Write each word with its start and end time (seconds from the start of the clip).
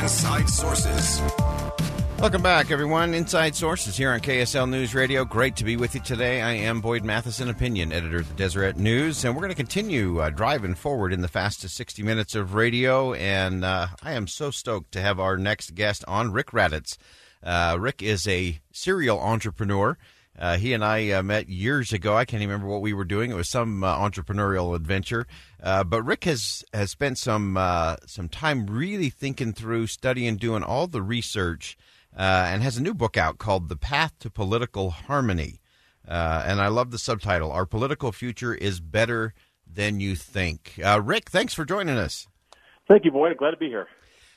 Inside 0.00 0.48
Sources. 0.48 1.20
Welcome 2.20 2.40
back, 2.40 2.70
everyone. 2.70 3.14
Inside 3.14 3.56
Sources 3.56 3.96
here 3.96 4.12
on 4.12 4.20
KSL 4.20 4.70
News 4.70 4.94
Radio. 4.94 5.24
Great 5.24 5.56
to 5.56 5.64
be 5.64 5.76
with 5.76 5.94
you 5.94 6.00
today. 6.00 6.40
I 6.40 6.52
am 6.52 6.80
Boyd 6.80 7.04
Matheson, 7.04 7.48
opinion 7.48 7.92
editor 7.92 8.18
of 8.18 8.28
the 8.28 8.34
Deseret 8.34 8.76
News, 8.76 9.24
and 9.24 9.34
we're 9.34 9.40
going 9.40 9.50
to 9.50 9.56
continue 9.56 10.20
uh, 10.20 10.30
driving 10.30 10.76
forward 10.76 11.12
in 11.12 11.20
the 11.20 11.28
fastest 11.28 11.74
60 11.76 12.04
minutes 12.04 12.36
of 12.36 12.54
radio. 12.54 13.12
And 13.12 13.64
uh, 13.64 13.88
I 14.00 14.12
am 14.12 14.28
so 14.28 14.52
stoked 14.52 14.92
to 14.92 15.00
have 15.00 15.18
our 15.18 15.36
next 15.36 15.74
guest 15.74 16.04
on, 16.06 16.32
Rick 16.32 16.52
Raddatz. 16.52 16.96
Uh, 17.42 17.76
Rick 17.78 18.00
is 18.00 18.26
a 18.28 18.60
serial 18.72 19.18
entrepreneur. 19.20 19.98
Uh, 20.38 20.56
he 20.56 20.72
and 20.72 20.84
I 20.84 21.10
uh, 21.10 21.22
met 21.22 21.48
years 21.48 21.92
ago. 21.92 22.16
I 22.16 22.24
can't 22.24 22.42
even 22.42 22.52
remember 22.52 22.72
what 22.72 22.80
we 22.80 22.92
were 22.92 23.04
doing. 23.04 23.30
It 23.30 23.34
was 23.34 23.48
some 23.48 23.82
uh, 23.82 23.96
entrepreneurial 23.96 24.76
adventure. 24.76 25.26
Uh, 25.60 25.82
but 25.82 26.02
Rick 26.02 26.24
has 26.24 26.64
has 26.72 26.90
spent 26.90 27.18
some 27.18 27.56
uh, 27.56 27.96
some 28.06 28.28
time 28.28 28.66
really 28.66 29.10
thinking 29.10 29.52
through, 29.52 29.88
studying, 29.88 30.36
doing 30.36 30.62
all 30.62 30.86
the 30.86 31.02
research, 31.02 31.76
uh, 32.16 32.46
and 32.48 32.62
has 32.62 32.76
a 32.76 32.82
new 32.82 32.94
book 32.94 33.16
out 33.16 33.38
called 33.38 33.68
"The 33.68 33.76
Path 33.76 34.12
to 34.20 34.30
Political 34.30 34.90
Harmony." 34.90 35.60
and 36.04 36.60
I 36.60 36.68
love 36.68 36.92
the 36.92 36.98
subtitle: 36.98 37.50
"Our 37.50 37.66
political 37.66 38.12
future 38.12 38.54
is 38.54 38.80
better 38.80 39.34
than 39.66 39.98
you 39.98 40.14
think." 40.14 40.80
Rick, 41.02 41.30
thanks 41.30 41.52
for 41.52 41.64
joining 41.64 41.96
us. 41.96 42.28
Thank 42.86 43.04
you, 43.04 43.10
Boyd. 43.10 43.36
Glad 43.36 43.50
to 43.50 43.56
be 43.56 43.68
here. 43.68 43.88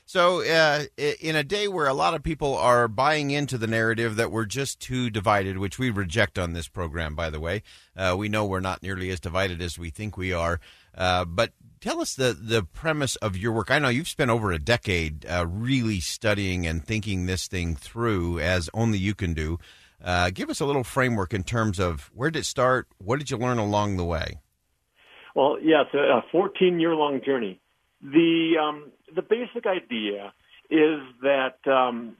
So, 0.04 0.44
uh, 0.44 0.84
in 0.96 1.36
a 1.36 1.44
day 1.44 1.68
where 1.68 1.86
a 1.86 1.94
lot 1.94 2.14
of 2.14 2.22
people 2.22 2.56
are 2.56 2.88
buying 2.88 3.30
into 3.30 3.56
the 3.56 3.66
narrative 3.66 4.16
that 4.16 4.32
we're 4.32 4.44
just 4.44 4.80
too 4.80 5.10
divided, 5.10 5.58
which 5.58 5.78
we 5.78 5.90
reject 5.90 6.38
on 6.38 6.52
this 6.52 6.68
program, 6.68 7.14
by 7.14 7.30
the 7.30 7.40
way, 7.40 7.62
uh, 7.96 8.14
we 8.18 8.28
know 8.28 8.44
we're 8.44 8.60
not 8.60 8.82
nearly 8.82 9.10
as 9.10 9.20
divided 9.20 9.62
as 9.62 9.78
we 9.78 9.90
think 9.90 10.16
we 10.16 10.32
are. 10.32 10.60
Uh, 10.94 11.24
but 11.24 11.52
tell 11.80 12.00
us 12.00 12.14
the, 12.14 12.36
the 12.38 12.62
premise 12.62 13.16
of 13.16 13.36
your 13.36 13.52
work. 13.52 13.70
I 13.70 13.78
know 13.78 13.88
you've 13.88 14.08
spent 14.08 14.30
over 14.30 14.52
a 14.52 14.58
decade 14.58 15.24
uh, 15.24 15.46
really 15.48 16.00
studying 16.00 16.66
and 16.66 16.84
thinking 16.84 17.26
this 17.26 17.46
thing 17.46 17.76
through, 17.76 18.40
as 18.40 18.68
only 18.74 18.98
you 18.98 19.14
can 19.14 19.34
do. 19.34 19.58
Uh, 20.02 20.30
give 20.30 20.50
us 20.50 20.60
a 20.60 20.66
little 20.66 20.84
framework 20.84 21.32
in 21.32 21.44
terms 21.44 21.78
of 21.78 22.10
where 22.12 22.30
did 22.30 22.40
it 22.40 22.44
start? 22.44 22.88
What 22.98 23.18
did 23.18 23.30
you 23.30 23.36
learn 23.36 23.58
along 23.58 23.96
the 23.96 24.04
way? 24.04 24.40
Well, 25.34 25.58
yeah, 25.62 25.82
it's 25.82 25.94
a 25.94 26.22
14 26.32 26.80
year 26.80 26.94
long 26.94 27.20
journey. 27.24 27.60
The 28.02 28.54
um, 28.60 28.90
the 29.14 29.22
basic 29.22 29.66
idea 29.66 30.32
is 30.70 31.00
that 31.22 31.56
um, 31.70 32.16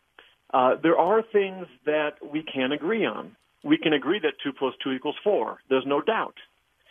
uh, 0.53 0.77
there 0.83 0.99
are 0.99 1.23
things 1.23 1.67
that 1.87 2.13
we 2.33 2.43
can 2.43 2.73
agree 2.73 3.07
on. 3.07 3.37
We 3.65 3.79
can 3.79 3.93
agree 3.93 4.19
that 4.21 4.35
2 4.43 4.53
plus 4.59 4.75
2 4.83 4.93
equals 4.93 5.17
4. 5.25 5.59
There's 5.69 5.87
no 5.87 6.01
doubt. 6.01 6.35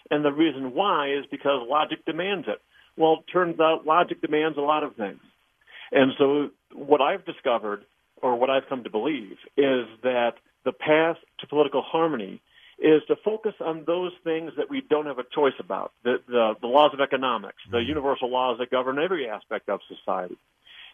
And 0.09 0.25
the 0.25 0.31
reason 0.31 0.73
why 0.73 1.13
is 1.13 1.25
because 1.29 1.67
logic 1.67 2.05
demands 2.05 2.47
it. 2.47 2.61
Well, 2.97 3.19
it 3.19 3.31
turns 3.31 3.59
out 3.59 3.85
logic 3.85 4.21
demands 4.21 4.57
a 4.57 4.61
lot 4.61 4.83
of 4.83 4.95
things. 4.95 5.21
And 5.91 6.11
so 6.17 6.49
what 6.73 7.01
I've 7.01 7.25
discovered, 7.25 7.85
or 8.21 8.35
what 8.35 8.49
I've 8.49 8.67
come 8.67 8.83
to 8.83 8.89
believe, 8.89 9.37
is 9.57 9.85
that 10.03 10.33
the 10.65 10.71
path 10.71 11.17
to 11.39 11.47
political 11.47 11.81
harmony 11.81 12.41
is 12.81 13.01
to 13.07 13.15
focus 13.23 13.53
on 13.59 13.83
those 13.85 14.11
things 14.23 14.51
that 14.57 14.69
we 14.69 14.81
don't 14.89 15.05
have 15.05 15.19
a 15.19 15.23
choice 15.35 15.53
about 15.59 15.93
the, 16.03 16.15
the, 16.27 16.55
the 16.61 16.67
laws 16.67 16.91
of 16.93 16.99
economics, 16.99 17.57
the 17.69 17.77
mm-hmm. 17.77 17.87
universal 17.87 18.29
laws 18.29 18.57
that 18.59 18.71
govern 18.71 18.97
every 18.97 19.29
aspect 19.29 19.69
of 19.69 19.79
society. 19.87 20.37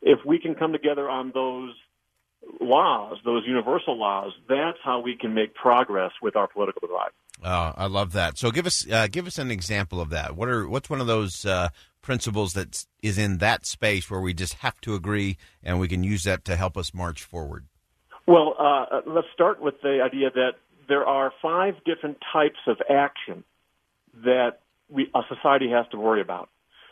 If 0.02 0.20
we 0.26 0.38
can 0.38 0.54
come 0.54 0.74
together 0.74 1.10
on 1.10 1.32
those 1.34 1.74
laws, 2.60 3.18
those 3.24 3.44
universal 3.48 3.98
laws, 3.98 4.34
that's 4.50 4.78
how 4.84 5.00
we 5.00 5.16
can 5.16 5.34
make 5.34 5.56
progress 5.56 6.12
with 6.22 6.36
our 6.36 6.48
political 6.48 6.82
divide. 6.82 7.12
Oh, 7.44 7.74
I 7.76 7.88
love 7.88 8.14
that. 8.14 8.38
So 8.38 8.52
give 8.52 8.66
us 8.66 8.86
uh, 8.92 9.08
give 9.08 9.28
us 9.28 9.38
an 9.38 9.52
example 9.52 10.02
of 10.02 10.10
that. 10.10 10.36
What 10.36 10.50
are 10.50 10.68
what's 10.68 10.90
one 10.90 11.02
of 11.02 11.08
those 11.08 11.46
uh, 11.46 11.70
principles 12.02 12.54
that 12.54 12.86
is 13.02 13.18
in 13.18 13.38
that 13.38 13.66
space 13.66 14.10
where 14.10 14.22
we 14.22 14.34
just 14.34 14.56
have 14.56 14.80
to 14.82 14.96
agree 14.96 15.38
and 15.64 15.80
we 15.80 15.88
can 15.88 16.04
use 16.04 16.24
that 16.24 16.46
to 16.46 16.56
help 16.56 16.76
us 16.78 16.94
march 16.94 17.24
forward? 17.24 17.66
Well, 18.26 18.56
uh, 18.60 19.02
let's 19.06 19.28
start 19.34 19.62
with 19.62 19.76
the 19.82 20.02
idea 20.04 20.30
that 20.32 20.54
there 20.88 21.06
are 21.06 21.32
five 21.42 21.76
different 21.86 22.18
types 22.34 22.60
of 22.68 22.78
action 22.90 23.44
that 24.24 24.60
we, 24.90 25.10
a 25.14 25.22
society 25.34 25.70
has 25.70 25.86
to 25.92 25.98
worry 25.98 26.22
about. 26.22 26.50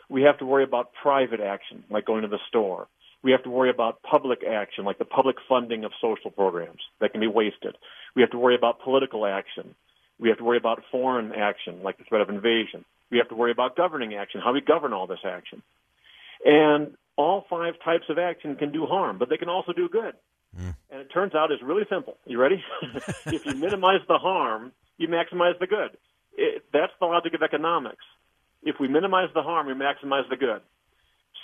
We 0.08 0.22
have 0.22 0.38
to 0.38 0.46
worry 0.46 0.64
about 0.64 0.92
private 0.92 1.40
action, 1.40 1.84
like 1.90 2.04
going 2.04 2.22
to 2.22 2.28
the 2.28 2.38
store. 2.48 2.88
We 3.22 3.32
have 3.32 3.42
to 3.42 3.50
worry 3.50 3.70
about 3.70 4.02
public 4.02 4.44
action, 4.44 4.84
like 4.84 4.98
the 4.98 5.04
public 5.04 5.36
funding 5.48 5.84
of 5.84 5.92
social 6.00 6.30
programs 6.30 6.80
that 7.00 7.10
can 7.10 7.20
be 7.20 7.26
wasted. 7.26 7.76
We 8.14 8.22
have 8.22 8.30
to 8.30 8.38
worry 8.38 8.54
about 8.54 8.80
political 8.82 9.26
action. 9.26 9.74
We 10.18 10.28
have 10.28 10.38
to 10.38 10.44
worry 10.44 10.58
about 10.58 10.82
foreign 10.92 11.32
action, 11.32 11.82
like 11.82 11.98
the 11.98 12.04
threat 12.04 12.20
of 12.20 12.28
invasion. 12.28 12.84
We 13.10 13.18
have 13.18 13.28
to 13.30 13.34
worry 13.34 13.50
about 13.50 13.76
governing 13.76 14.14
action, 14.14 14.40
how 14.44 14.52
we 14.52 14.60
govern 14.60 14.92
all 14.92 15.06
this 15.06 15.24
action. 15.24 15.62
And 16.44 16.96
all 17.16 17.44
five 17.48 17.74
types 17.84 18.04
of 18.08 18.18
action 18.18 18.56
can 18.56 18.72
do 18.72 18.86
harm, 18.86 19.18
but 19.18 19.28
they 19.28 19.38
can 19.38 19.48
also 19.48 19.72
do 19.72 19.88
good. 19.88 20.14
Mm. 20.58 20.74
And 20.90 21.00
it 21.00 21.08
turns 21.12 21.34
out 21.34 21.50
it's 21.50 21.62
really 21.62 21.84
simple. 21.90 22.16
You 22.24 22.40
ready? 22.40 22.62
if 23.26 23.44
you 23.44 23.54
minimize 23.54 24.00
the 24.08 24.18
harm, 24.18 24.72
you 24.98 25.08
maximize 25.08 25.58
the 25.58 25.66
good. 25.66 25.96
It, 26.36 26.64
that's 26.72 26.92
the 27.00 27.06
logic 27.06 27.34
of 27.34 27.42
economics. 27.42 28.04
If 28.62 28.76
we 28.80 28.88
minimize 28.88 29.28
the 29.34 29.42
harm, 29.42 29.66
we 29.66 29.74
maximize 29.74 30.28
the 30.28 30.36
good. 30.36 30.60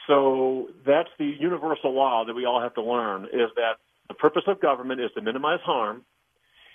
So 0.06 0.68
that's 0.86 1.08
the 1.18 1.32
universal 1.38 1.94
law 1.94 2.24
that 2.26 2.34
we 2.34 2.44
all 2.44 2.60
have 2.60 2.74
to 2.74 2.82
learn 2.82 3.24
is 3.26 3.50
that 3.56 3.74
the 4.08 4.14
purpose 4.14 4.42
of 4.46 4.60
government 4.60 5.00
is 5.00 5.10
to 5.14 5.22
minimize 5.22 5.60
harm, 5.64 6.02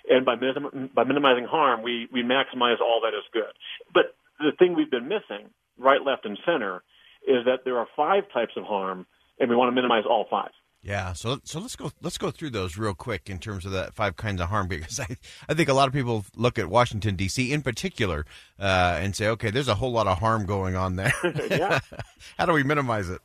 and 0.08 0.24
by, 0.24 0.36
minim- 0.36 0.90
by 0.94 1.04
minimizing 1.04 1.44
harm, 1.44 1.82
we, 1.82 2.08
we 2.12 2.22
maximize 2.22 2.80
all 2.80 3.02
that 3.04 3.16
is 3.16 3.24
good. 3.32 3.52
But 3.92 4.16
the 4.38 4.52
thing 4.58 4.74
we've 4.74 4.90
been 4.90 5.08
missing, 5.08 5.50
right, 5.78 6.00
left, 6.04 6.24
and 6.24 6.38
center, 6.46 6.82
is 7.26 7.44
that 7.44 7.64
there 7.64 7.78
are 7.78 7.86
five 7.94 8.24
types 8.32 8.52
of 8.56 8.64
harm, 8.64 9.06
and 9.38 9.50
we 9.50 9.56
want 9.56 9.68
to 9.68 9.74
minimize 9.74 10.04
all 10.08 10.26
five. 10.30 10.50
Yeah, 10.82 11.12
so 11.12 11.40
so 11.42 11.58
let's 11.58 11.74
go 11.74 11.90
let's 12.02 12.18
go 12.18 12.30
through 12.30 12.50
those 12.50 12.78
real 12.78 12.94
quick 12.94 13.28
in 13.28 13.38
terms 13.38 13.66
of 13.66 13.72
that 13.72 13.94
five 13.94 14.16
kinds 14.16 14.40
of 14.40 14.48
harm 14.48 14.68
because 14.68 15.00
I 15.00 15.16
I 15.48 15.54
think 15.54 15.68
a 15.68 15.74
lot 15.74 15.88
of 15.88 15.94
people 15.94 16.24
look 16.36 16.58
at 16.58 16.68
Washington 16.68 17.16
D.C. 17.16 17.52
in 17.52 17.62
particular 17.62 18.24
uh, 18.60 18.98
and 19.00 19.14
say, 19.14 19.28
okay, 19.28 19.50
there's 19.50 19.68
a 19.68 19.74
whole 19.74 19.92
lot 19.92 20.06
of 20.06 20.18
harm 20.18 20.46
going 20.46 20.76
on 20.76 20.96
there. 20.96 21.12
yeah. 21.50 21.80
How 22.38 22.46
do 22.46 22.52
we 22.52 22.62
minimize 22.62 23.08
it? 23.08 23.20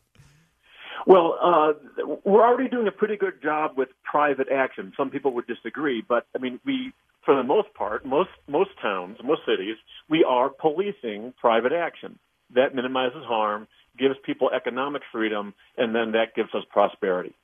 Well, 1.06 1.38
uh, 1.42 1.74
we're 2.24 2.44
already 2.44 2.70
doing 2.70 2.88
a 2.88 2.92
pretty 2.92 3.18
good 3.18 3.42
job 3.42 3.72
with 3.78 3.90
private 4.04 4.48
action. 4.50 4.94
Some 4.96 5.10
people 5.10 5.34
would 5.34 5.48
disagree, 5.48 6.02
but 6.08 6.26
I 6.34 6.40
mean, 6.40 6.62
we, 6.66 6.94
for 7.26 7.36
the 7.36 7.44
most 7.44 7.74
part, 7.74 8.06
most 8.06 8.30
most 8.48 8.72
towns, 8.82 9.18
most 9.24 9.42
cities, 9.46 9.76
we 10.10 10.24
are 10.24 10.50
policing 10.50 11.34
private 11.40 11.74
action. 11.74 12.18
That 12.56 12.74
minimizes 12.74 13.24
harm, 13.26 13.68
gives 13.98 14.16
people 14.26 14.50
economic 14.50 15.02
freedom, 15.12 15.54
and 15.78 15.94
then 15.94 16.14
that 16.14 16.36
gives 16.36 16.50
us 16.56 16.64
prosperity. 16.72 17.36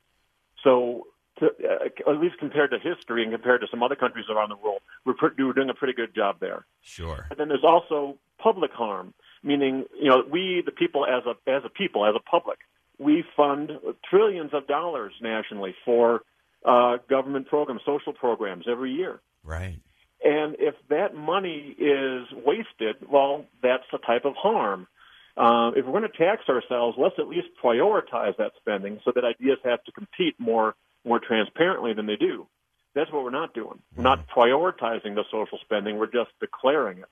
So, 0.63 1.07
to, 1.39 1.45
uh, 1.47 2.11
at 2.11 2.19
least 2.19 2.37
compared 2.37 2.71
to 2.71 2.79
history 2.79 3.23
and 3.23 3.31
compared 3.31 3.61
to 3.61 3.67
some 3.71 3.81
other 3.81 3.95
countries 3.95 4.25
around 4.29 4.49
the 4.49 4.57
world, 4.57 4.81
we're, 5.05 5.13
pretty, 5.13 5.41
we're 5.41 5.53
doing 5.53 5.69
a 5.69 5.73
pretty 5.73 5.93
good 5.93 6.13
job 6.13 6.37
there. 6.39 6.65
Sure. 6.81 7.27
And 7.29 7.39
then 7.39 7.47
there's 7.47 7.63
also 7.63 8.17
public 8.37 8.71
harm, 8.71 9.13
meaning 9.43 9.85
you 9.99 10.09
know 10.09 10.23
we 10.29 10.63
the 10.65 10.71
people 10.71 11.05
as 11.05 11.23
a 11.25 11.49
as 11.49 11.63
a 11.65 11.69
people 11.69 12.05
as 12.05 12.15
a 12.15 12.19
public, 12.19 12.59
we 12.97 13.23
fund 13.35 13.71
trillions 14.09 14.51
of 14.53 14.67
dollars 14.67 15.13
nationally 15.21 15.75
for 15.85 16.21
uh, 16.65 16.97
government 17.09 17.47
programs, 17.47 17.81
social 17.85 18.13
programs 18.13 18.65
every 18.69 18.91
year. 18.91 19.21
Right. 19.43 19.79
And 20.23 20.57
if 20.59 20.75
that 20.89 21.15
money 21.15 21.75
is 21.77 22.27
wasted, 22.45 22.97
well, 23.09 23.45
that's 23.63 23.85
a 23.93 23.97
type 23.97 24.25
of 24.25 24.35
harm. 24.35 24.87
Uh, 25.37 25.71
if 25.75 25.85
we're 25.85 25.99
going 25.99 26.09
to 26.11 26.17
tax 26.17 26.43
ourselves, 26.49 26.97
let's 26.99 27.15
at 27.17 27.27
least 27.27 27.47
prioritize 27.63 28.35
that 28.37 28.51
spending 28.59 28.99
so 29.05 29.11
that 29.15 29.23
ideas 29.23 29.57
have 29.63 29.83
to 29.85 29.91
compete 29.91 30.35
more 30.39 30.75
more 31.05 31.19
transparently 31.19 31.93
than 31.93 32.05
they 32.05 32.17
do. 32.17 32.45
That's 32.93 33.11
what 33.11 33.23
we're 33.23 33.29
not 33.29 33.53
doing. 33.53 33.79
We're 33.95 34.03
not 34.03 34.27
prioritizing 34.27 35.15
the 35.15 35.23
social 35.31 35.59
spending. 35.63 35.97
We're 35.97 36.07
just 36.07 36.31
declaring 36.41 36.99
it. 36.99 37.05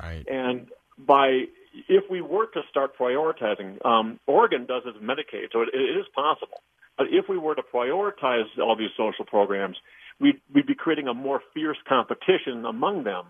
Right. 0.00 0.26
And 0.26 0.68
by 0.98 1.44
if 1.88 2.04
we 2.10 2.20
were 2.20 2.46
to 2.46 2.62
start 2.70 2.96
prioritizing, 2.96 3.84
um, 3.84 4.18
Oregon 4.26 4.66
does 4.66 4.82
with 4.84 4.96
Medicaid, 4.96 5.52
so 5.52 5.62
it, 5.62 5.68
it 5.74 5.98
is 5.98 6.06
possible. 6.14 6.62
But 6.96 7.08
if 7.10 7.28
we 7.28 7.36
were 7.36 7.54
to 7.54 7.62
prioritize 7.62 8.46
all 8.58 8.76
these 8.76 8.90
social 8.96 9.24
programs, 9.26 9.76
we'd, 10.18 10.40
we'd 10.54 10.66
be 10.66 10.74
creating 10.74 11.08
a 11.08 11.14
more 11.14 11.42
fierce 11.52 11.76
competition 11.86 12.64
among 12.64 13.04
them, 13.04 13.26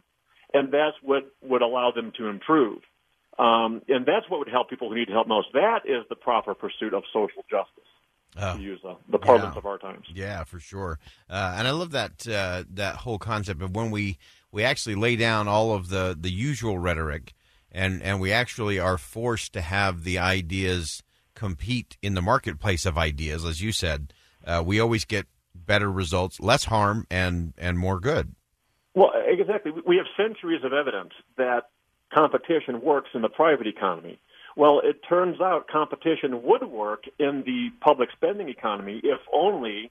and 0.54 0.72
that's 0.72 0.96
what 1.02 1.24
would 1.42 1.62
allow 1.62 1.90
them 1.90 2.12
to 2.18 2.28
improve. 2.28 2.78
Um, 3.38 3.82
and 3.88 4.06
that's 4.06 4.28
what 4.28 4.38
would 4.38 4.48
help 4.48 4.70
people 4.70 4.88
who 4.88 4.94
need 4.94 5.08
help 5.08 5.28
most. 5.28 5.48
That 5.52 5.80
is 5.84 6.04
the 6.08 6.16
proper 6.16 6.54
pursuit 6.54 6.94
of 6.94 7.02
social 7.12 7.44
justice. 7.50 7.84
Oh, 8.38 8.56
to 8.56 8.62
use 8.62 8.80
uh, 8.86 8.94
the 9.08 9.18
parlance 9.18 9.54
yeah. 9.54 9.58
of 9.58 9.66
our 9.66 9.78
times. 9.78 10.06
Yeah, 10.14 10.44
for 10.44 10.60
sure. 10.60 10.98
Uh, 11.30 11.54
and 11.56 11.66
I 11.66 11.70
love 11.70 11.92
that 11.92 12.28
uh, 12.28 12.64
that 12.74 12.96
whole 12.96 13.18
concept 13.18 13.62
of 13.62 13.74
when 13.74 13.90
we 13.90 14.18
we 14.52 14.62
actually 14.62 14.94
lay 14.94 15.16
down 15.16 15.48
all 15.48 15.72
of 15.72 15.88
the 15.88 16.16
the 16.18 16.30
usual 16.30 16.78
rhetoric, 16.78 17.32
and 17.72 18.02
and 18.02 18.20
we 18.20 18.32
actually 18.32 18.78
are 18.78 18.98
forced 18.98 19.54
to 19.54 19.62
have 19.62 20.04
the 20.04 20.18
ideas 20.18 21.02
compete 21.34 21.96
in 22.02 22.14
the 22.14 22.22
marketplace 22.22 22.84
of 22.84 22.98
ideas, 22.98 23.44
as 23.44 23.62
you 23.62 23.72
said. 23.72 24.12
Uh, 24.44 24.62
we 24.64 24.80
always 24.80 25.06
get 25.06 25.26
better 25.54 25.90
results, 25.90 26.38
less 26.38 26.64
harm, 26.64 27.06
and 27.10 27.54
and 27.56 27.78
more 27.78 28.00
good. 28.00 28.34
Well, 28.94 29.12
exactly. 29.26 29.72
We 29.86 29.96
have 29.96 30.06
centuries 30.16 30.62
of 30.64 30.72
evidence 30.72 31.12
that 31.36 31.64
competition 32.12 32.80
works 32.80 33.10
in 33.14 33.22
the 33.22 33.28
private 33.28 33.66
economy. 33.66 34.18
Well, 34.56 34.80
it 34.82 35.00
turns 35.06 35.40
out 35.40 35.68
competition 35.68 36.42
would 36.42 36.64
work 36.64 37.04
in 37.18 37.42
the 37.44 37.70
public 37.80 38.08
spending 38.12 38.48
economy 38.48 39.00
if 39.04 39.20
only 39.32 39.90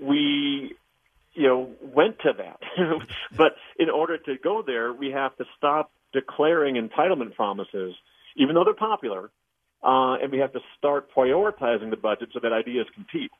we, 0.00 0.76
you 1.32 1.48
know, 1.48 1.70
went 1.82 2.20
to 2.20 2.32
that. 2.38 2.60
but 3.36 3.56
in 3.78 3.90
order 3.90 4.16
to 4.18 4.36
go 4.38 4.62
there, 4.62 4.92
we 4.92 5.10
have 5.10 5.36
to 5.38 5.44
stop 5.56 5.90
declaring 6.12 6.76
entitlement 6.76 7.34
promises, 7.34 7.94
even 8.36 8.54
though 8.54 8.62
they're 8.64 8.74
popular, 8.74 9.30
uh, 9.82 10.14
and 10.14 10.30
we 10.30 10.38
have 10.38 10.52
to 10.52 10.60
start 10.78 11.12
prioritizing 11.12 11.90
the 11.90 11.96
budget 11.96 12.28
so 12.32 12.40
that 12.40 12.52
ideas 12.52 12.86
compete. 12.94 13.32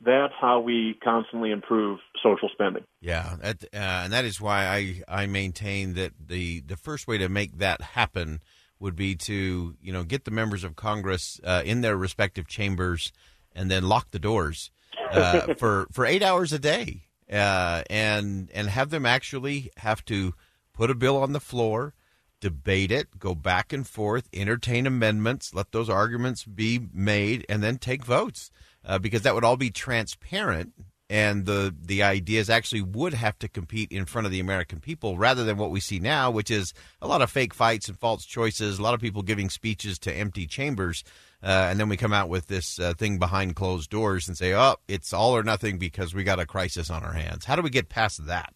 That's 0.00 0.34
how 0.40 0.60
we 0.60 0.98
constantly 1.02 1.50
improve 1.50 1.98
social 2.22 2.48
spending. 2.52 2.84
Yeah, 3.00 3.36
that, 3.40 3.64
uh, 3.72 4.02
and 4.04 4.12
that 4.12 4.24
is 4.24 4.40
why 4.40 4.66
I, 4.66 5.22
I 5.22 5.26
maintain 5.26 5.94
that 5.94 6.12
the, 6.26 6.60
the 6.60 6.76
first 6.76 7.06
way 7.06 7.18
to 7.18 7.28
make 7.28 7.58
that 7.58 7.80
happen 7.80 8.40
would 8.78 8.96
be 8.96 9.14
to 9.14 9.76
you 9.80 9.92
know 9.92 10.04
get 10.04 10.24
the 10.24 10.30
members 10.30 10.64
of 10.64 10.76
Congress 10.76 11.40
uh, 11.44 11.62
in 11.64 11.80
their 11.80 11.96
respective 11.96 12.46
chambers 12.46 13.12
and 13.54 13.70
then 13.70 13.88
lock 13.88 14.10
the 14.10 14.18
doors 14.18 14.70
uh, 15.10 15.54
for 15.58 15.86
for 15.92 16.04
eight 16.04 16.22
hours 16.22 16.52
a 16.52 16.58
day 16.58 17.04
uh, 17.32 17.82
and 17.88 18.50
and 18.52 18.68
have 18.68 18.90
them 18.90 19.06
actually 19.06 19.70
have 19.78 20.04
to 20.06 20.34
put 20.72 20.90
a 20.90 20.94
bill 20.94 21.16
on 21.16 21.32
the 21.32 21.40
floor, 21.40 21.94
debate 22.40 22.90
it, 22.90 23.18
go 23.18 23.34
back 23.34 23.72
and 23.72 23.86
forth, 23.86 24.28
entertain 24.32 24.86
amendments, 24.86 25.54
let 25.54 25.72
those 25.72 25.88
arguments 25.88 26.44
be 26.44 26.88
made, 26.92 27.46
and 27.48 27.62
then 27.62 27.78
take 27.78 28.04
votes 28.04 28.50
uh, 28.84 28.98
because 28.98 29.22
that 29.22 29.34
would 29.34 29.44
all 29.44 29.56
be 29.56 29.70
transparent 29.70 30.72
and 31.10 31.44
the 31.44 31.74
the 31.82 32.02
ideas 32.02 32.48
actually 32.48 32.80
would 32.80 33.14
have 33.14 33.38
to 33.38 33.48
compete 33.48 33.92
in 33.92 34.06
front 34.06 34.26
of 34.26 34.32
the 34.32 34.40
American 34.40 34.80
people 34.80 35.18
rather 35.18 35.44
than 35.44 35.56
what 35.56 35.70
we 35.70 35.80
see 35.80 35.98
now, 35.98 36.30
which 36.30 36.50
is 36.50 36.72
a 37.02 37.06
lot 37.06 37.22
of 37.22 37.30
fake 37.30 37.52
fights 37.52 37.88
and 37.88 37.98
false 37.98 38.24
choices, 38.24 38.78
a 38.78 38.82
lot 38.82 38.94
of 38.94 39.00
people 39.00 39.22
giving 39.22 39.50
speeches 39.50 39.98
to 39.98 40.12
empty 40.12 40.46
chambers, 40.46 41.04
uh, 41.42 41.68
and 41.70 41.78
then 41.78 41.88
we 41.88 41.96
come 41.96 42.12
out 42.12 42.28
with 42.28 42.46
this 42.46 42.78
uh, 42.78 42.94
thing 42.94 43.18
behind 43.18 43.54
closed 43.54 43.90
doors 43.90 44.28
and 44.28 44.36
say, 44.36 44.54
"Oh, 44.54 44.76
it's 44.88 45.12
all 45.12 45.36
or 45.36 45.42
nothing 45.42 45.78
because 45.78 46.14
we 46.14 46.24
got 46.24 46.40
a 46.40 46.46
crisis 46.46 46.90
on 46.90 47.04
our 47.04 47.12
hands." 47.12 47.44
How 47.44 47.54
do 47.56 47.62
we 47.62 47.70
get 47.70 47.88
past 47.88 48.26
that? 48.26 48.54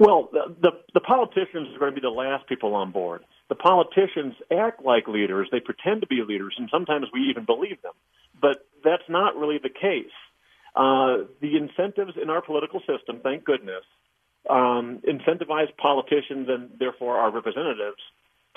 Well, 0.00 0.30
the, 0.32 0.56
the, 0.60 0.70
the 0.94 1.00
politicians 1.00 1.68
are 1.74 1.78
going 1.78 1.94
to 1.94 2.00
be 2.00 2.04
the 2.04 2.08
last 2.08 2.48
people 2.48 2.74
on 2.74 2.90
board. 2.90 3.22
The 3.48 3.54
politicians 3.54 4.34
act 4.50 4.82
like 4.84 5.06
leaders; 5.06 5.48
they 5.52 5.60
pretend 5.60 6.00
to 6.00 6.08
be 6.08 6.22
leaders, 6.26 6.54
and 6.58 6.68
sometimes 6.72 7.06
we 7.12 7.20
even 7.30 7.44
believe 7.44 7.80
them. 7.82 7.92
But 8.40 8.66
that's 8.82 9.06
not 9.08 9.36
really 9.36 9.58
the 9.62 9.68
case 9.68 10.10
uh, 10.76 11.26
the 11.40 11.56
incentives 11.56 12.12
in 12.20 12.30
our 12.30 12.42
political 12.42 12.80
system, 12.80 13.20
thank 13.22 13.44
goodness, 13.44 13.84
um, 14.48 15.00
incentivize 15.06 15.68
politicians 15.76 16.48
and 16.48 16.70
therefore 16.78 17.16
our 17.18 17.30
representatives 17.30 17.98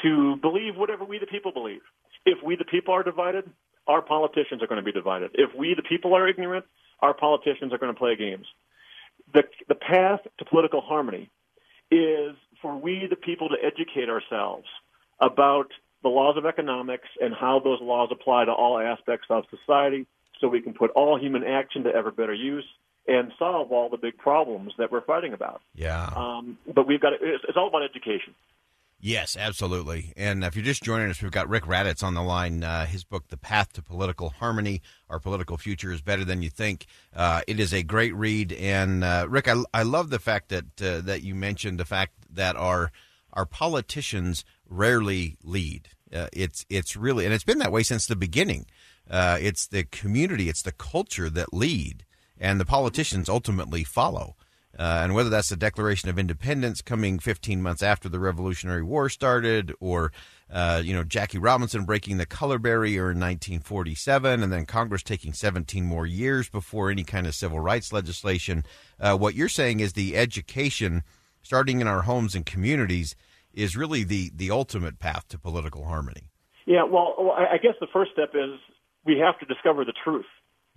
to 0.01 0.35
believe 0.37 0.75
whatever 0.75 1.03
we 1.03 1.19
the 1.19 1.25
people 1.25 1.51
believe. 1.51 1.81
If 2.25 2.37
we 2.43 2.55
the 2.55 2.65
people 2.65 2.93
are 2.93 3.03
divided, 3.03 3.49
our 3.87 4.01
politicians 4.01 4.61
are 4.61 4.67
going 4.67 4.79
to 4.79 4.85
be 4.85 4.91
divided. 4.91 5.31
If 5.33 5.49
we 5.57 5.73
the 5.75 5.83
people 5.83 6.13
are 6.13 6.27
ignorant, 6.27 6.65
our 7.01 7.13
politicians 7.13 7.73
are 7.73 7.77
going 7.77 7.93
to 7.93 7.99
play 7.99 8.15
games. 8.15 8.45
The, 9.33 9.43
the 9.67 9.75
path 9.75 10.21
to 10.37 10.45
political 10.45 10.81
harmony 10.81 11.29
is 11.91 12.35
for 12.61 12.75
we 12.75 13.07
the 13.09 13.15
people 13.15 13.49
to 13.49 13.55
educate 13.61 14.09
ourselves 14.09 14.65
about 15.19 15.67
the 16.01 16.09
laws 16.09 16.37
of 16.37 16.45
economics 16.45 17.07
and 17.21 17.33
how 17.33 17.59
those 17.59 17.79
laws 17.81 18.09
apply 18.11 18.45
to 18.45 18.51
all 18.51 18.79
aspects 18.79 19.27
of 19.29 19.43
society 19.49 20.05
so 20.39 20.47
we 20.47 20.61
can 20.61 20.73
put 20.73 20.91
all 20.91 21.17
human 21.19 21.43
action 21.43 21.83
to 21.83 21.89
ever 21.89 22.11
better 22.11 22.33
use 22.33 22.65
and 23.07 23.31
solve 23.37 23.71
all 23.71 23.89
the 23.89 23.97
big 23.97 24.17
problems 24.17 24.73
that 24.77 24.91
we're 24.91 25.01
fighting 25.01 25.33
about. 25.33 25.61
Yeah. 25.75 26.09
Um, 26.15 26.57
but 26.73 26.87
we've 26.87 27.01
got 27.01 27.11
to, 27.11 27.15
it's, 27.21 27.43
it's 27.47 27.57
all 27.57 27.67
about 27.67 27.83
education. 27.83 28.33
Yes, 29.05 29.35
absolutely. 29.35 30.13
And 30.15 30.45
if 30.45 30.55
you're 30.55 30.63
just 30.63 30.81
joining 30.81 31.09
us, 31.09 31.21
we've 31.21 31.29
got 31.29 31.49
Rick 31.49 31.65
Raddatz 31.65 32.03
on 32.03 32.13
the 32.13 32.23
line. 32.23 32.63
Uh, 32.63 32.85
his 32.85 33.03
book, 33.03 33.27
The 33.27 33.35
Path 33.35 33.73
to 33.73 33.81
Political 33.81 34.29
Harmony 34.29 34.81
Our 35.09 35.19
Political 35.19 35.57
Future 35.57 35.91
is 35.91 36.01
Better 36.01 36.23
Than 36.23 36.41
You 36.41 36.49
Think. 36.49 36.85
Uh, 37.13 37.41
it 37.45 37.59
is 37.59 37.73
a 37.73 37.83
great 37.83 38.15
read. 38.15 38.53
And 38.53 39.03
uh, 39.03 39.27
Rick, 39.27 39.49
I, 39.49 39.61
I 39.73 39.83
love 39.83 40.09
the 40.09 40.19
fact 40.19 40.47
that 40.49 40.81
uh, 40.81 41.01
that 41.01 41.21
you 41.21 41.35
mentioned 41.35 41.81
the 41.81 41.85
fact 41.85 42.13
that 42.31 42.55
our 42.55 42.93
our 43.33 43.45
politicians 43.45 44.45
rarely 44.69 45.35
lead. 45.43 45.89
Uh, 46.13 46.27
it's 46.31 46.65
it's 46.69 46.95
really 46.95 47.25
and 47.25 47.33
it's 47.33 47.43
been 47.43 47.59
that 47.59 47.73
way 47.73 47.83
since 47.83 48.05
the 48.05 48.15
beginning. 48.15 48.67
Uh, 49.11 49.37
it's 49.41 49.67
the 49.67 49.83
community, 49.83 50.47
it's 50.47 50.61
the 50.61 50.71
culture 50.71 51.29
that 51.29 51.53
lead, 51.53 52.05
and 52.39 52.57
the 52.57 52.65
politicians 52.65 53.27
ultimately 53.27 53.83
follow. 53.83 54.37
Uh, 54.77 55.01
and 55.03 55.13
whether 55.13 55.29
that's 55.29 55.49
the 55.49 55.55
Declaration 55.55 56.09
of 56.09 56.17
Independence 56.17 56.81
coming 56.81 57.19
15 57.19 57.61
months 57.61 57.83
after 57.83 58.09
the 58.09 58.19
Revolutionary 58.19 58.81
War 58.81 59.07
started, 59.07 59.71
or 59.79 60.11
uh, 60.51 60.81
you 60.83 60.93
know 60.93 61.03
Jackie 61.03 61.37
Robinson 61.37 61.85
breaking 61.85 62.17
the 62.17 62.25
color 62.25 62.57
barrier 62.57 63.11
in 63.11 63.19
1947, 63.19 64.41
and 64.41 64.51
then 64.51 64.65
Congress 64.65 65.03
taking 65.03 65.33
17 65.33 65.85
more 65.85 66.07
years 66.07 66.49
before 66.49 66.89
any 66.89 67.03
kind 67.03 67.27
of 67.27 67.35
civil 67.35 67.59
rights 67.59 67.93
legislation, 67.93 68.63
uh, 68.99 69.15
what 69.15 69.35
you're 69.35 69.47
saying 69.47 69.79
is 69.79 69.93
the 69.93 70.17
education, 70.17 71.03
starting 71.43 71.79
in 71.79 71.87
our 71.87 72.01
homes 72.01 72.33
and 72.33 72.45
communities, 72.45 73.15
is 73.53 73.77
really 73.77 74.03
the 74.03 74.31
the 74.35 74.49
ultimate 74.49 74.97
path 74.97 75.27
to 75.27 75.37
political 75.37 75.85
harmony. 75.85 76.31
Yeah, 76.65 76.83
well, 76.83 77.35
I 77.37 77.57
guess 77.57 77.73
the 77.79 77.87
first 77.93 78.11
step 78.13 78.31
is 78.33 78.59
we 79.05 79.19
have 79.19 79.37
to 79.39 79.45
discover 79.45 79.85
the 79.85 79.93
truth. 80.03 80.25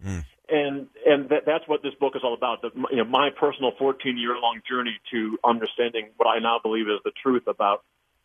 Mm. 0.05 0.25
And 0.49 0.87
and 1.05 1.29
that, 1.31 1.43
that's 1.45 1.67
what 1.67 1.83
this 1.83 1.95
book 1.99 2.15
is 2.15 2.23
all 2.23 2.35
about. 2.35 2.63
The, 2.63 2.71
you 2.91 2.99
know, 2.99 3.05
my 3.05 3.31
personal 3.31 3.73
14 3.79 4.17
year 4.17 4.37
long 4.41 4.61
journey 4.69 4.97
to 5.11 5.39
understanding 5.45 6.11
what 6.17 6.29
I 6.29 6.39
now 6.39 6.61
believe 6.63 6.87
is 6.89 7.01
the 7.05 7.11
truth 7.21 7.49
about 7.49 7.83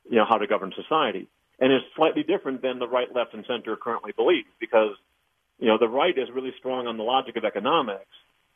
you 0.10 0.18
know 0.18 0.26
how 0.30 0.38
to 0.38 0.46
govern 0.46 0.72
society, 0.76 1.28
and 1.60 1.72
it's 1.72 1.86
slightly 1.96 2.22
different 2.22 2.62
than 2.62 2.78
the 2.78 2.88
right, 2.88 3.08
left, 3.14 3.34
and 3.34 3.44
center 3.48 3.76
currently 3.76 4.12
believe 4.16 4.46
because 4.60 4.92
you 5.58 5.68
know 5.68 5.80
the 5.80 5.88
right 5.88 6.16
is 6.16 6.30
really 6.32 6.54
strong 6.60 6.86
on 6.86 6.98
the 6.98 7.04
logic 7.04 7.38
of 7.38 7.44
economics, 7.44 8.06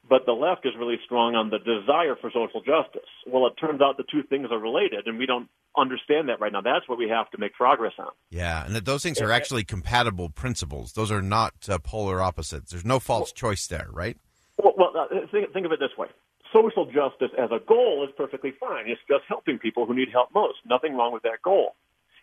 but 0.07 0.25
the 0.25 0.33
left 0.33 0.65
is 0.65 0.73
really 0.77 0.97
strong 1.03 1.35
on 1.35 1.49
the 1.49 1.59
desire 1.59 2.15
for 2.19 2.29
social 2.29 2.61
justice. 2.61 3.09
Well, 3.25 3.47
it 3.47 3.53
turns 3.59 3.81
out 3.81 3.97
the 3.97 4.03
two 4.11 4.23
things 4.23 4.47
are 4.51 4.59
related, 4.59 5.07
and 5.07 5.17
we 5.17 5.25
don't 5.25 5.49
understand 5.77 6.29
that 6.29 6.39
right 6.39 6.51
now. 6.51 6.61
That's 6.61 6.87
what 6.87 6.97
we 6.97 7.09
have 7.09 7.29
to 7.31 7.37
make 7.37 7.53
progress 7.53 7.93
on. 7.97 8.11
Yeah, 8.29 8.65
and 8.65 8.75
that 8.75 8.85
those 8.85 9.03
things 9.03 9.19
are 9.19 9.31
actually 9.31 9.63
compatible 9.63 10.29
principles. 10.29 10.93
Those 10.93 11.11
are 11.11 11.21
not 11.21 11.53
uh, 11.67 11.79
polar 11.79 12.21
opposites. 12.21 12.71
There's 12.71 12.85
no 12.85 12.99
false 12.99 13.29
well, 13.29 13.51
choice 13.51 13.67
there, 13.67 13.87
right? 13.91 14.17
Well, 14.61 14.73
well 14.77 14.93
uh, 14.95 15.27
think, 15.31 15.51
think 15.53 15.65
of 15.65 15.71
it 15.71 15.79
this 15.79 15.97
way. 15.97 16.07
Social 16.53 16.85
justice 16.85 17.31
as 17.37 17.49
a 17.51 17.59
goal 17.65 18.05
is 18.07 18.13
perfectly 18.15 18.53
fine. 18.59 18.87
It's 18.87 19.01
just 19.09 19.23
helping 19.27 19.57
people 19.57 19.85
who 19.85 19.95
need 19.95 20.09
help 20.11 20.29
most. 20.33 20.59
Nothing 20.65 20.95
wrong 20.95 21.11
with 21.11 21.23
that 21.23 21.41
goal. 21.43 21.75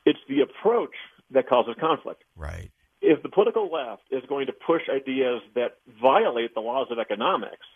It's 0.07 0.19
the 0.29 0.41
approach 0.41 0.95
that 1.33 1.49
causes 1.49 1.75
conflict. 1.79 2.23
Right. 2.37 2.71
If 3.03 3.23
the 3.23 3.29
political 3.29 3.71
left 3.71 4.03
is 4.11 4.23
going 4.29 4.47
to 4.47 4.53
push 4.53 4.83
ideas 4.89 5.43
that 5.55 5.79
violate 6.01 6.55
the 6.55 6.61
laws 6.61 6.87
of 6.91 6.99
economics, 6.99 7.67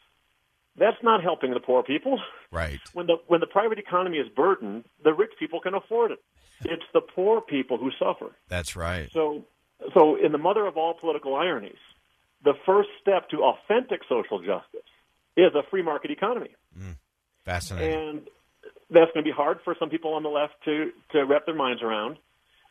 that's 0.79 1.03
not 1.03 1.23
helping 1.23 1.53
the 1.53 1.61
poor 1.61 1.83
people. 1.83 2.21
Right. 2.53 2.81
When 2.93 3.07
the 3.07 3.17
when 3.27 3.41
the 3.41 3.47
private 3.47 3.79
economy 3.79 4.19
is 4.19 4.29
burdened, 4.29 4.85
the 5.03 5.13
rich 5.13 5.33
people 5.39 5.61
can 5.61 5.75
afford 5.75 6.13
it. 6.13 6.23
It's 6.65 6.85
the 6.95 7.01
poor 7.01 7.41
people 7.41 7.77
who 7.77 7.91
suffer. 7.99 8.35
That's 8.49 8.77
right. 8.77 9.11
So 9.13 9.45
so 9.95 10.17
in 10.17 10.33
the 10.33 10.39
mother 10.39 10.67
of 10.67 10.77
all 10.77 10.95
political 10.95 11.35
ironies, 11.35 11.77
the 12.45 12.55
first 12.65 12.89
step 13.01 13.29
to 13.31 13.43
authentic 13.43 14.01
social 14.09 14.39
justice 14.39 14.89
is 15.37 15.55
a 15.55 15.63
free 15.71 15.83
market 15.83 16.11
economy. 16.11 16.55
Mm. 16.79 16.97
Fascinating. 17.45 18.09
And 18.09 18.21
that's 18.91 19.11
going 19.13 19.25
to 19.25 19.31
be 19.31 19.35
hard 19.35 19.59
for 19.65 19.75
some 19.79 19.91
people 19.91 20.15
on 20.15 20.23
the 20.23 20.29
left 20.29 20.55
to 20.65 20.91
to 21.13 21.25
wrap 21.25 21.47
their 21.47 21.55
minds 21.55 21.83
around. 21.83 22.19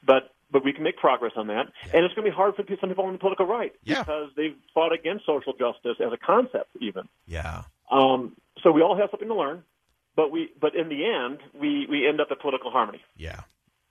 But 0.05 0.34
but 0.51 0.63
we 0.63 0.71
can 0.73 0.83
make 0.83 0.97
progress 0.97 1.33
on 1.35 1.47
that. 1.47 1.67
And 1.93 2.05
it's 2.05 2.13
going 2.13 2.25
to 2.25 2.31
be 2.31 2.35
hard 2.35 2.55
for 2.55 2.63
some 2.79 2.89
people 2.89 3.05
on 3.05 3.13
the 3.13 3.19
political 3.19 3.45
right 3.45 3.73
Yeah. 3.83 3.99
because 4.03 4.29
they've 4.37 4.55
fought 4.73 4.93
against 4.93 5.25
social 5.25 5.53
justice 5.53 5.97
as 5.99 6.11
a 6.13 6.17
concept, 6.17 6.69
even. 6.81 7.07
Yeah. 7.27 7.63
Um, 7.91 8.35
so 8.63 8.71
we 8.71 8.81
all 8.81 8.95
have 8.97 9.09
something 9.11 9.27
to 9.27 9.35
learn, 9.35 9.63
but 10.15 10.31
we 10.31 10.49
but 10.59 10.75
in 10.75 10.89
the 10.89 11.05
end, 11.05 11.39
we 11.59 11.85
we 11.89 12.07
end 12.07 12.19
up 12.21 12.27
at 12.31 12.39
political 12.39 12.71
harmony. 12.71 13.01
Yeah. 13.17 13.41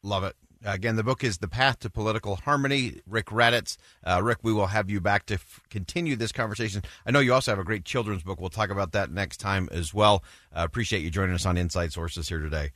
Love 0.03 0.25
it. 0.25 0.35
Again, 0.67 0.97
the 0.97 1.03
book 1.05 1.23
is 1.23 1.39
The 1.39 1.49
Path 1.49 1.81
to 1.81 1.91
Political 1.91 2.37
Harmony. 2.37 3.03
Rick 3.07 3.27
Raddatz. 3.27 3.77
Uh, 4.03 4.23
Rick, 4.23 4.39
we 4.43 4.51
will 4.53 4.69
have 4.69 4.89
you 4.89 4.99
back 4.99 5.27
to 5.27 5.35
f- 5.35 5.61
continue 5.69 6.17
this 6.17 6.33
conversation. 6.33 6.83
I 7.05 7.11
know 7.11 7.21
you 7.21 7.35
also 7.35 7.51
have 7.53 7.59
a 7.59 7.65
great 7.65 7.85
children's 7.85 8.23
book. 8.23 8.41
We'll 8.41 8.49
talk 8.49 8.71
about 8.71 8.93
that 8.93 9.11
next 9.11 9.39
time 9.41 9.69
as 9.73 9.93
well. 9.93 10.25
Uh, 10.57 10.63
appreciate 10.65 11.01
you 11.03 11.11
joining 11.11 11.35
us 11.35 11.45
on 11.45 11.59
Inside 11.59 11.93
Sources 11.93 12.31
here 12.31 12.39
today. 12.39 12.71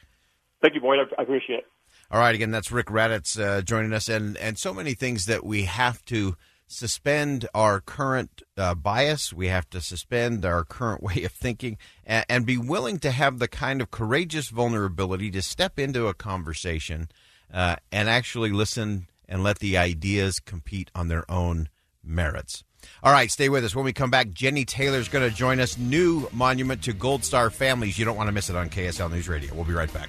Thank 0.60 0.74
you, 0.74 0.82
Boyd. 0.82 0.98
I, 0.98 1.20
I 1.20 1.22
appreciate 1.22 1.60
it. 1.60 1.66
All 2.10 2.20
right, 2.20 2.34
again, 2.34 2.50
that's 2.50 2.72
Rick 2.72 2.86
Raddatz 2.86 3.38
uh, 3.38 3.60
joining 3.60 3.92
us, 3.92 4.08
and 4.08 4.36
and 4.38 4.58
so 4.58 4.72
many 4.72 4.94
things 4.94 5.26
that 5.26 5.44
we 5.44 5.64
have 5.64 6.02
to 6.06 6.36
suspend 6.66 7.46
our 7.54 7.80
current 7.80 8.42
uh, 8.56 8.74
bias. 8.74 9.32
We 9.32 9.48
have 9.48 9.68
to 9.70 9.80
suspend 9.82 10.44
our 10.46 10.64
current 10.64 11.02
way 11.02 11.24
of 11.24 11.32
thinking, 11.32 11.76
and, 12.06 12.24
and 12.28 12.46
be 12.46 12.56
willing 12.56 12.98
to 13.00 13.10
have 13.10 13.38
the 13.38 13.48
kind 13.48 13.82
of 13.82 13.90
courageous 13.90 14.48
vulnerability 14.48 15.30
to 15.32 15.42
step 15.42 15.78
into 15.78 16.06
a 16.06 16.14
conversation 16.14 17.08
uh, 17.52 17.76
and 17.92 18.08
actually 18.08 18.52
listen 18.52 19.08
and 19.28 19.42
let 19.42 19.58
the 19.58 19.76
ideas 19.76 20.40
compete 20.40 20.90
on 20.94 21.08
their 21.08 21.30
own 21.30 21.68
merits. 22.02 22.64
All 23.02 23.12
right, 23.12 23.30
stay 23.30 23.48
with 23.48 23.64
us. 23.64 23.74
When 23.74 23.84
we 23.84 23.92
come 23.92 24.10
back, 24.10 24.30
Jenny 24.30 24.64
Taylor 24.64 24.98
is 24.98 25.08
going 25.08 25.28
to 25.28 25.34
join 25.34 25.60
us. 25.60 25.76
New 25.76 26.28
monument 26.32 26.82
to 26.84 26.92
Gold 26.92 27.24
Star 27.24 27.50
families. 27.50 27.98
You 27.98 28.04
don't 28.04 28.16
want 28.16 28.28
to 28.28 28.32
miss 28.32 28.48
it 28.48 28.56
on 28.56 28.70
KSL 28.70 29.10
News 29.10 29.28
Radio. 29.28 29.54
We'll 29.54 29.64
be 29.64 29.74
right 29.74 29.92
back. 29.92 30.08